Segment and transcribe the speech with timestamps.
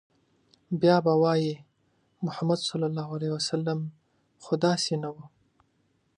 [0.79, 1.53] بيا به وايي،
[2.25, 2.69] محمد ص
[4.43, 5.15] خو داسې نه و